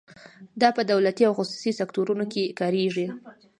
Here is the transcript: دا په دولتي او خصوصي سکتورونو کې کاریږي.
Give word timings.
دا 0.61 0.69
په 0.77 0.81
دولتي 0.91 1.23
او 1.25 1.33
خصوصي 1.39 1.71
سکتورونو 1.79 2.25
کې 2.33 2.43
کاریږي. 2.59 3.07